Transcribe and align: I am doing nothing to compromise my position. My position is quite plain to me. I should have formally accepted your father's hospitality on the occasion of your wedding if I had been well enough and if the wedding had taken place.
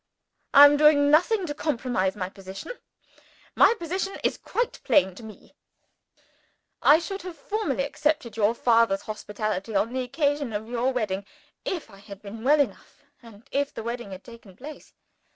I 0.51 0.65
am 0.65 0.77
doing 0.77 1.11
nothing 1.11 1.45
to 1.45 1.53
compromise 1.53 2.15
my 2.15 2.27
position. 2.27 2.71
My 3.55 3.75
position 3.75 4.17
is 4.23 4.35
quite 4.35 4.81
plain 4.83 5.13
to 5.13 5.21
me. 5.21 5.53
I 6.81 6.97
should 6.97 7.21
have 7.21 7.37
formally 7.37 7.83
accepted 7.83 8.35
your 8.35 8.55
father's 8.55 9.03
hospitality 9.03 9.75
on 9.75 9.93
the 9.93 10.01
occasion 10.01 10.53
of 10.53 10.67
your 10.67 10.91
wedding 10.91 11.23
if 11.65 11.91
I 11.91 11.99
had 11.99 12.19
been 12.19 12.43
well 12.43 12.59
enough 12.59 13.03
and 13.21 13.47
if 13.51 13.75
the 13.75 13.83
wedding 13.83 14.09
had 14.09 14.23
taken 14.23 14.55
place. 14.57 14.95